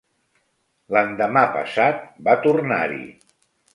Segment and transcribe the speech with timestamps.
[0.95, 3.03] L'endemà-passat va tornar-hi